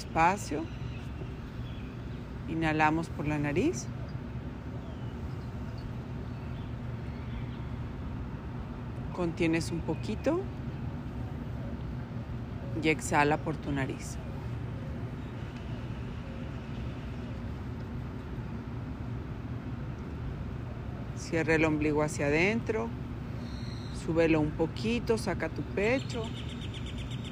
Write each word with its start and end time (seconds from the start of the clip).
despacio. 0.00 0.64
Inhalamos 2.48 3.08
por 3.10 3.28
la 3.28 3.38
nariz. 3.38 3.86
Contienes 9.14 9.70
un 9.70 9.80
poquito 9.80 10.40
y 12.82 12.88
exhala 12.88 13.36
por 13.36 13.56
tu 13.56 13.70
nariz. 13.70 14.16
Cierra 21.16 21.54
el 21.56 21.64
ombligo 21.66 22.02
hacia 22.02 22.26
adentro, 22.26 22.88
súbelo 24.04 24.40
un 24.40 24.50
poquito, 24.52 25.18
saca 25.18 25.50
tu 25.50 25.62
pecho, 25.62 26.24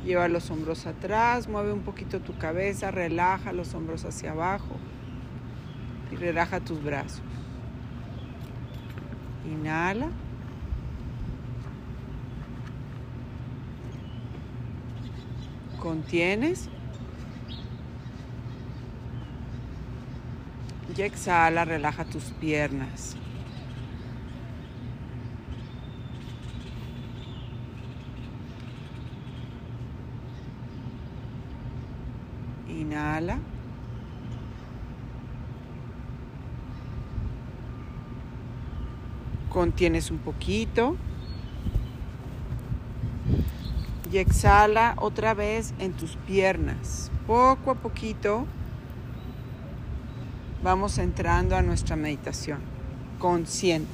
lleva 0.05 0.29
los 0.29 0.51
hombros 0.51 0.87
atrás, 0.87 1.49
mueve 1.49 1.73
un 1.73 1.81
poquito 1.81 2.21
tu 2.21 2.37
cabeza, 2.37 2.91
relaja 2.91 3.53
los 3.53 3.75
hombros 3.75 4.05
hacia 4.05 4.33
abajo 4.33 4.77
y 6.11 6.17
relaja 6.17 6.61
tus 6.61 6.83
brazos. 6.83 7.23
Inhala. 9.45 10.09
Contienes. 15.81 16.69
Y 20.97 21.03
exhala, 21.03 21.65
relaja 21.65 22.05
tus 22.05 22.25
piernas. 22.41 23.17
Inhala. 32.69 33.39
Contienes 39.51 40.11
un 40.11 40.19
poquito. 40.19 40.97
Y 44.11 44.19
exhala 44.19 44.95
otra 44.99 45.35
vez 45.35 45.75
en 45.79 45.93
tus 45.93 46.17
piernas. 46.17 47.11
Poco 47.27 47.73
a 47.73 47.75
poquito 47.75 48.47
vamos 50.63 50.99
entrando 50.99 51.57
a 51.57 51.63
nuestra 51.63 51.97
meditación 51.97 52.59
consciente. 53.19 53.93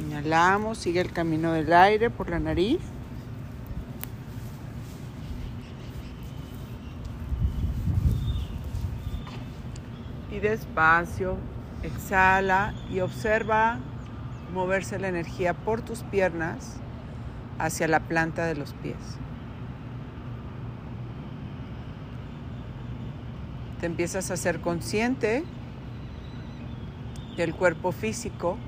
Inhalamos, 0.00 0.78
sigue 0.78 1.00
el 1.00 1.12
camino 1.12 1.52
del 1.52 1.72
aire 1.72 2.10
por 2.10 2.30
la 2.30 2.40
nariz. 2.40 2.80
Despacio, 10.40 11.36
exhala 11.82 12.74
y 12.90 13.00
observa 13.00 13.78
moverse 14.52 14.98
la 14.98 15.08
energía 15.08 15.54
por 15.54 15.82
tus 15.82 16.02
piernas 16.02 16.80
hacia 17.58 17.88
la 17.88 18.00
planta 18.00 18.46
de 18.46 18.54
los 18.54 18.72
pies. 18.74 18.96
Te 23.80 23.86
empiezas 23.86 24.30
a 24.30 24.36
ser 24.36 24.60
consciente 24.60 25.44
del 27.36 27.54
cuerpo 27.54 27.92
físico 27.92 28.58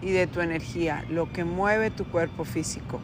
y 0.00 0.10
de 0.10 0.26
tu 0.26 0.40
energía, 0.40 1.04
lo 1.10 1.30
que 1.30 1.44
mueve 1.44 1.90
tu 1.90 2.04
cuerpo 2.06 2.44
físico. 2.44 3.00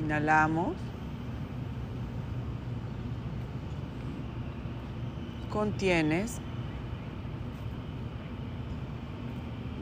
Inhalamos. 0.00 0.87
Contienes 5.48 6.40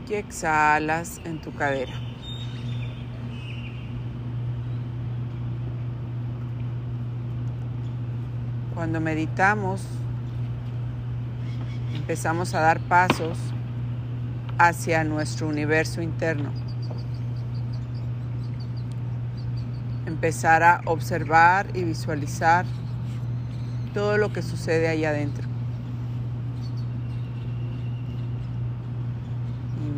y 0.08 0.14
exhalas 0.14 1.20
en 1.24 1.40
tu 1.40 1.52
cadera. 1.52 1.92
Cuando 8.74 9.00
meditamos, 9.00 9.86
empezamos 11.94 12.54
a 12.54 12.60
dar 12.60 12.78
pasos 12.80 13.38
hacia 14.58 15.02
nuestro 15.02 15.48
universo 15.48 16.02
interno. 16.02 16.50
Empezar 20.06 20.62
a 20.62 20.82
observar 20.84 21.68
y 21.74 21.84
visualizar 21.84 22.64
todo 23.92 24.18
lo 24.18 24.32
que 24.32 24.42
sucede 24.42 24.88
ahí 24.88 25.04
adentro. 25.04 25.55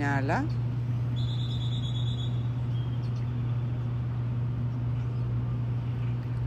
Inhala. 0.08 0.44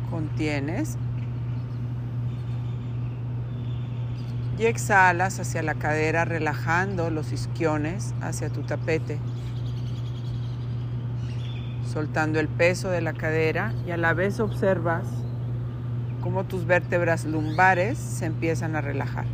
Contienes. 0.09 0.97
Y 4.57 4.65
exhalas 4.65 5.39
hacia 5.39 5.63
la 5.63 5.75
cadera 5.75 6.25
relajando 6.25 7.09
los 7.09 7.31
isquiones 7.31 8.13
hacia 8.21 8.49
tu 8.49 8.63
tapete. 8.63 9.19
Soltando 11.85 12.39
el 12.39 12.47
peso 12.47 12.89
de 12.89 13.01
la 13.01 13.13
cadera 13.13 13.73
y 13.85 13.91
a 13.91 13.97
la 13.97 14.13
vez 14.13 14.39
observas 14.39 15.05
cómo 16.21 16.45
tus 16.45 16.65
vértebras 16.65 17.25
lumbares 17.25 17.97
se 17.97 18.25
empiezan 18.25 18.75
a 18.75 18.81
relajar. 18.81 19.25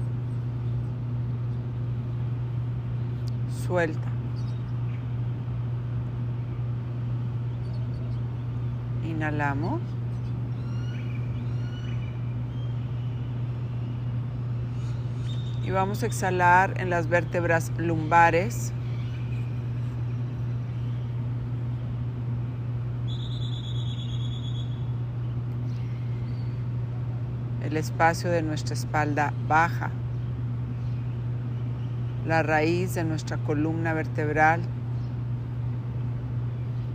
Suelta. 3.66 4.17
Inhalamos. 9.18 9.82
Y 15.66 15.72
vamos 15.72 16.04
a 16.04 16.06
exhalar 16.06 16.80
en 16.80 16.92
las 16.92 17.10
vértebras 17.10 17.72
lumbares. 17.80 18.72
El 27.64 27.76
espacio 27.76 28.30
de 28.30 28.44
nuestra 28.44 28.76
espalda 28.76 29.34
baja. 29.48 29.90
La 32.28 32.44
raíz 32.44 32.94
de 32.94 33.04
nuestra 33.04 33.38
columna 33.38 33.94
vertebral. 33.94 34.62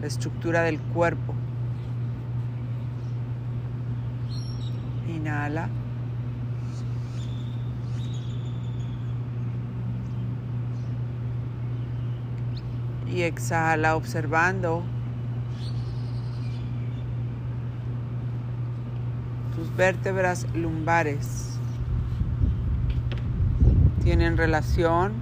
La 0.01 0.07
estructura 0.07 0.63
del 0.63 0.79
cuerpo. 0.81 1.35
Inhala. 5.23 5.69
y 13.07 13.23
exhala 13.23 13.95
observando 13.95 14.83
tus 19.55 19.77
vértebras 19.77 20.47
lumbares. 20.55 21.59
Tienen 24.03 24.37
relación 24.37 25.13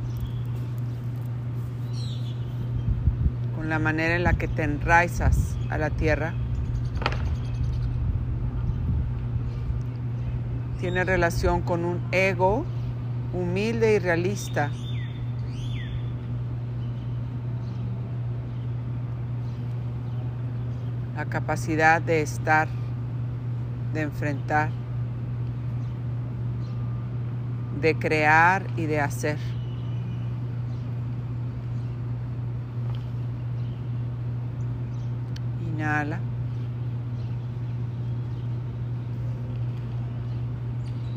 con 3.56 3.68
la 3.68 3.80
manera 3.80 4.14
en 4.14 4.22
la 4.22 4.34
que 4.34 4.46
te 4.46 4.62
enraizas 4.62 5.56
a 5.68 5.76
la 5.76 5.90
tierra. 5.90 6.32
Tiene 10.80 11.04
relación 11.04 11.60
con 11.60 11.84
un 11.84 12.00
ego 12.10 12.64
humilde 13.34 13.94
y 13.94 13.98
realista 13.98 14.70
la 21.14 21.26
capacidad 21.26 22.00
de 22.00 22.22
estar, 22.22 22.66
de 23.92 24.00
enfrentar, 24.00 24.70
de 27.82 27.94
crear 27.96 28.66
y 28.78 28.86
de 28.86 29.00
hacer. 29.00 29.36
Inhala. 35.60 36.29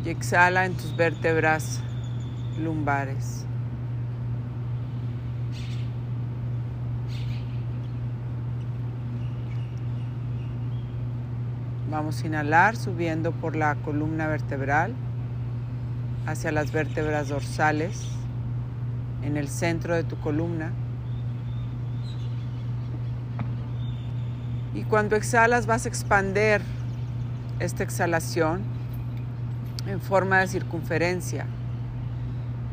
y 0.05 0.09
exhala 0.09 0.65
en 0.65 0.73
tus 0.73 0.95
vértebras 0.95 1.81
lumbares. 2.61 3.45
Vamos 11.89 12.23
a 12.23 12.27
inhalar 12.27 12.75
subiendo 12.75 13.31
por 13.31 13.55
la 13.55 13.75
columna 13.75 14.27
vertebral 14.27 14.93
hacia 16.25 16.51
las 16.51 16.71
vértebras 16.71 17.29
dorsales 17.29 18.07
en 19.21 19.37
el 19.37 19.47
centro 19.47 19.95
de 19.95 20.03
tu 20.03 20.17
columna. 20.19 20.71
Y 24.73 24.83
cuando 24.83 25.15
exhalas 25.15 25.67
vas 25.67 25.85
a 25.85 25.89
expander 25.89 26.61
esta 27.59 27.83
exhalación 27.83 28.72
en 29.87 29.99
forma 30.01 30.39
de 30.39 30.47
circunferencia 30.47 31.45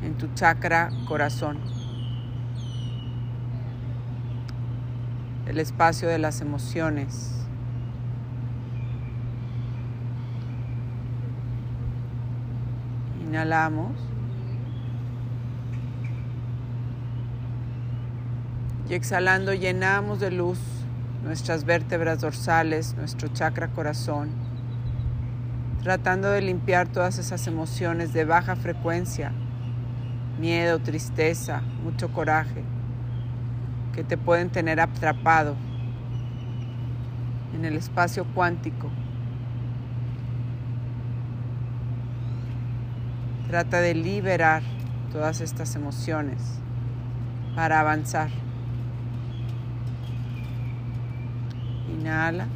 en 0.02 0.14
tu 0.14 0.28
chakra 0.34 0.90
corazón. 1.06 1.58
El 5.46 5.58
espacio 5.58 6.08
de 6.08 6.18
las 6.18 6.40
emociones. 6.40 7.34
Inhalamos. 13.22 13.92
Y 18.88 18.94
exhalando 18.94 19.54
llenamos 19.54 20.18
de 20.18 20.30
luz 20.30 20.58
nuestras 21.24 21.64
vértebras 21.64 22.20
dorsales, 22.20 22.94
nuestro 22.96 23.28
chakra 23.28 23.68
corazón, 23.68 24.30
tratando 25.82 26.30
de 26.30 26.42
limpiar 26.42 26.88
todas 26.88 27.18
esas 27.18 27.46
emociones 27.46 28.12
de 28.12 28.24
baja 28.24 28.54
frecuencia, 28.54 29.32
miedo, 30.38 30.78
tristeza, 30.78 31.62
mucho 31.82 32.12
coraje, 32.12 32.62
que 33.94 34.04
te 34.04 34.18
pueden 34.18 34.50
tener 34.50 34.78
atrapado 34.80 35.56
en 37.54 37.64
el 37.64 37.76
espacio 37.76 38.24
cuántico. 38.34 38.90
Trata 43.48 43.80
de 43.80 43.94
liberar 43.94 44.62
todas 45.12 45.40
estas 45.40 45.74
emociones 45.74 46.60
para 47.56 47.80
avanzar. 47.80 48.28
Inhala. 51.88 52.46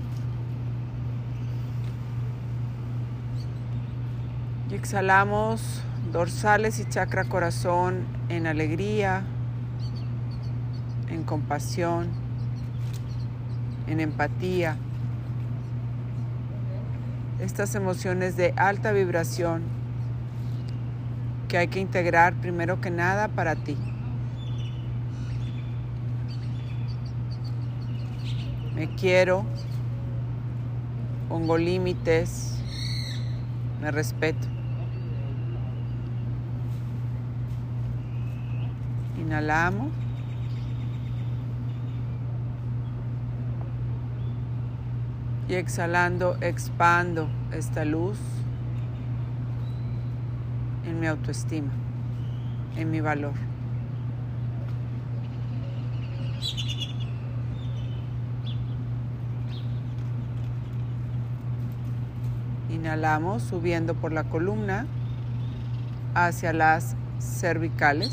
Y 4.71 4.75
exhalamos 4.75 5.83
dorsales 6.13 6.79
y 6.81 6.89
chakra 6.89 7.25
corazón 7.25 8.05
en 8.29 8.47
alegría, 8.47 9.23
en 11.09 11.23
compasión, 11.25 12.09
en 13.87 14.01
empatía. 14.01 14.77
Estas 17.41 17.75
emociones 17.75 18.37
de 18.37 18.55
alta 18.57 18.93
vibración 18.93 19.63
que 21.49 21.59
hay 21.59 21.69
que 21.69 21.81
integrar 21.81 22.35
primero 22.35 22.81
que 22.81 22.91
nada 22.91 23.29
para 23.29 23.55
ti. 23.55 23.77
me 28.75 28.89
quiero, 28.97 29.45
pongo 31.29 31.57
límites, 31.57 32.59
me 33.81 33.91
respeto. 33.91 34.54
Inhalamos. 39.25 39.91
Y 45.49 45.55
exhalando, 45.55 46.37
expando 46.41 47.29
esta 47.53 47.85
luz 47.85 48.19
en 50.87 51.01
mi 51.01 51.07
autoestima, 51.07 51.71
en 52.77 52.91
mi 52.91 53.01
valor. 53.01 53.35
Inhalamos 62.71 63.43
subiendo 63.43 63.95
por 63.95 64.13
la 64.13 64.25
columna 64.25 64.87
hacia 66.15 66.53
las 66.53 66.97
cervicales. 67.21 68.13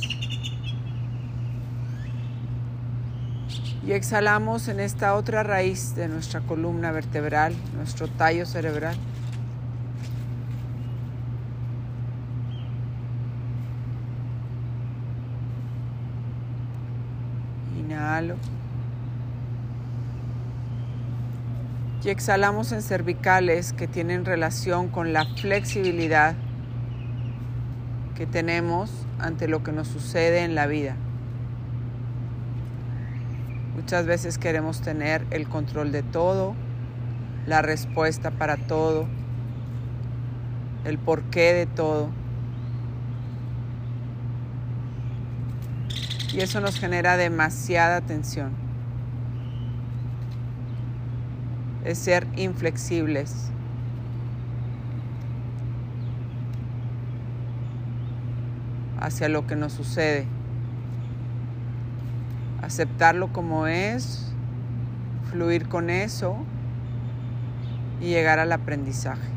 Y 3.85 3.93
exhalamos 3.93 4.67
en 4.67 4.79
esta 4.79 5.15
otra 5.15 5.43
raíz 5.43 5.95
de 5.95 6.07
nuestra 6.07 6.41
columna 6.41 6.91
vertebral, 6.91 7.53
nuestro 7.75 8.07
tallo 8.07 8.45
cerebral. 8.45 8.95
Inhalo. 17.79 18.35
y 22.03 22.09
exhalamos 22.09 22.71
en 22.71 22.81
cervicales 22.81 23.73
que 23.73 23.87
tienen 23.87 24.25
relación 24.25 24.87
con 24.87 25.13
la 25.13 25.25
flexibilidad 25.25 26.35
que 28.15 28.25
tenemos 28.25 28.91
ante 29.19 29.47
lo 29.47 29.63
que 29.63 29.71
nos 29.71 29.87
sucede 29.87 30.43
en 30.43 30.55
la 30.55 30.65
vida. 30.65 30.95
Muchas 33.81 34.05
veces 34.05 34.37
queremos 34.37 34.81
tener 34.81 35.25
el 35.31 35.49
control 35.49 35.91
de 35.91 36.03
todo, 36.03 36.53
la 37.47 37.63
respuesta 37.63 38.29
para 38.29 38.55
todo, 38.55 39.07
el 40.85 40.99
porqué 40.99 41.51
de 41.53 41.65
todo. 41.65 42.11
Y 46.31 46.41
eso 46.41 46.61
nos 46.61 46.79
genera 46.79 47.17
demasiada 47.17 48.01
tensión. 48.01 48.51
es 51.83 51.97
ser 51.97 52.27
inflexibles. 52.35 53.47
hacia 58.99 59.27
lo 59.27 59.47
que 59.47 59.55
nos 59.55 59.73
sucede. 59.73 60.27
Aceptarlo 62.61 63.33
como 63.33 63.67
es, 63.67 64.33
fluir 65.31 65.67
con 65.67 65.89
eso 65.89 66.37
y 67.99 68.05
llegar 68.05 68.39
al 68.39 68.51
aprendizaje. 68.51 69.29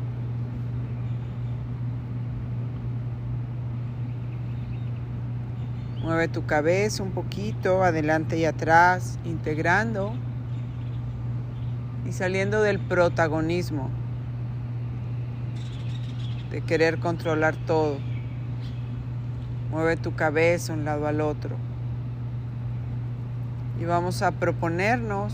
Mueve 6.05 6.27
tu 6.27 6.45
cabeza 6.45 7.01
un 7.01 7.11
poquito, 7.11 7.83
adelante 7.83 8.37
y 8.37 8.45
atrás, 8.45 9.17
integrando 9.25 10.13
y 12.07 12.11
saliendo 12.11 12.61
del 12.61 12.77
protagonismo, 12.77 13.89
de 16.51 16.61
querer 16.61 16.99
controlar 16.99 17.55
todo. 17.65 17.97
Mueve 19.71 19.97
tu 19.97 20.13
cabeza 20.13 20.73
un 20.73 20.85
lado 20.85 21.07
al 21.07 21.21
otro. 21.21 21.64
Y 23.79 23.85
vamos 23.85 24.21
a 24.21 24.31
proponernos 24.31 25.33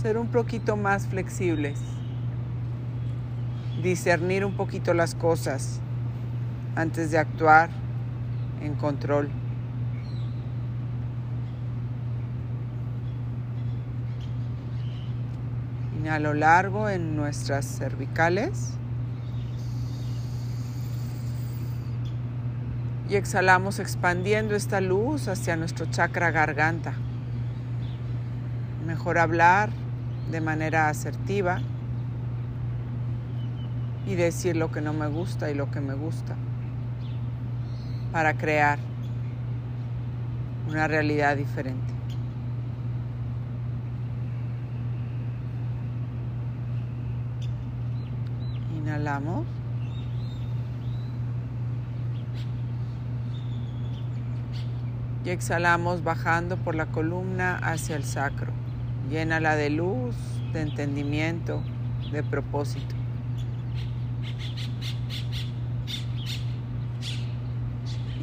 ser 0.00 0.18
un 0.18 0.28
poquito 0.28 0.76
más 0.76 1.06
flexibles, 1.06 1.78
discernir 3.82 4.44
un 4.44 4.56
poquito 4.56 4.94
las 4.94 5.14
cosas 5.14 5.80
antes 6.74 7.10
de 7.10 7.18
actuar 7.18 7.70
en 8.62 8.74
control. 8.74 9.30
a 16.10 16.18
lo 16.18 16.34
largo 16.34 16.88
en 16.88 17.14
nuestras 17.14 17.64
cervicales. 17.66 18.79
Y 23.10 23.16
exhalamos 23.16 23.80
expandiendo 23.80 24.54
esta 24.54 24.80
luz 24.80 25.26
hacia 25.26 25.56
nuestro 25.56 25.86
chakra 25.86 26.30
garganta. 26.30 26.94
Mejor 28.86 29.18
hablar 29.18 29.70
de 30.30 30.40
manera 30.40 30.88
asertiva 30.88 31.60
y 34.06 34.14
decir 34.14 34.56
lo 34.56 34.70
que 34.70 34.80
no 34.80 34.92
me 34.92 35.08
gusta 35.08 35.50
y 35.50 35.54
lo 35.54 35.72
que 35.72 35.80
me 35.80 35.94
gusta 35.94 36.36
para 38.12 38.34
crear 38.34 38.78
una 40.68 40.86
realidad 40.86 41.36
diferente. 41.36 41.92
Inhalamos. 48.78 49.59
Y 55.24 55.30
exhalamos 55.30 56.02
bajando 56.02 56.56
por 56.56 56.74
la 56.74 56.86
columna 56.86 57.56
hacia 57.56 57.96
el 57.96 58.04
sacro. 58.04 58.52
Llénala 59.10 59.54
de 59.54 59.68
luz, 59.68 60.16
de 60.52 60.62
entendimiento, 60.62 61.62
de 62.10 62.22
propósito. 62.22 62.94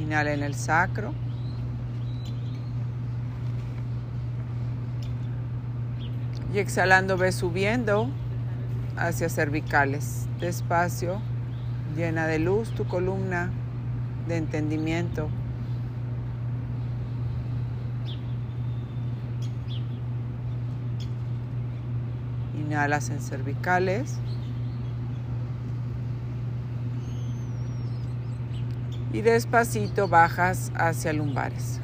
Inhala 0.01 0.33
en 0.33 0.41
el 0.41 0.55
sacro. 0.55 1.13
Y 6.53 6.59
exhalando 6.59 7.17
ve 7.17 7.31
subiendo 7.31 8.09
hacia 8.95 9.29
cervicales. 9.29 10.27
Despacio, 10.39 11.21
llena 11.95 12.25
de 12.25 12.39
luz 12.39 12.71
tu 12.71 12.87
columna 12.87 13.51
de 14.27 14.37
entendimiento. 14.37 15.29
Inhalas 22.77 23.09
en 23.09 23.21
cervicales. 23.21 24.19
Y 29.11 29.21
despacito 29.21 30.07
bajas 30.07 30.71
hacia 30.75 31.11
lumbares. 31.11 31.81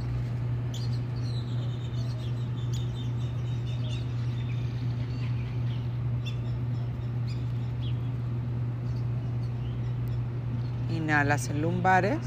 Inhalas 10.92 11.50
en 11.50 11.64
lumbares. 11.64 12.20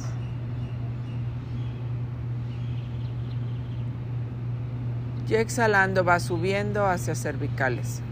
Y 5.28 5.34
exhalando 5.36 6.04
va 6.04 6.18
subiendo 6.18 6.84
hacia 6.84 7.14
cervicales. 7.14 8.02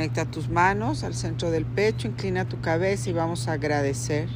Conecta 0.00 0.24
tus 0.24 0.48
manos 0.48 1.04
al 1.04 1.12
centro 1.12 1.50
del 1.50 1.66
pecho, 1.66 2.08
inclina 2.08 2.48
tu 2.48 2.58
cabeza 2.62 3.10
y 3.10 3.12
vamos 3.12 3.48
a 3.48 3.52
agradecer. 3.52 4.30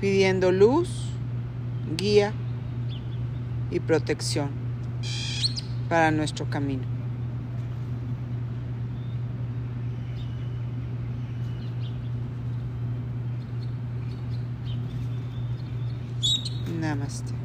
Pidiendo 0.00 0.50
luz, 0.50 1.06
guía 1.96 2.32
y 3.70 3.78
protección 3.78 4.50
para 5.88 6.10
nuestro 6.10 6.50
camino. 6.50 6.82
Namaste. 16.80 17.41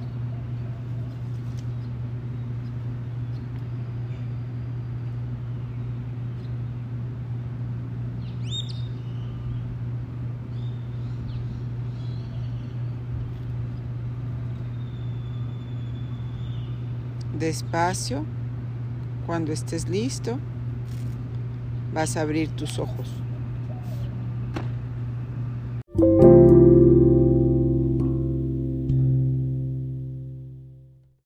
Despacio, 17.40 18.26
cuando 19.28 19.52
estés 19.52 19.88
listo, 19.88 20.40
vas 21.94 22.18
a 22.18 22.22
abrir 22.22 22.50
tus 22.50 22.80
ojos. 22.80 23.27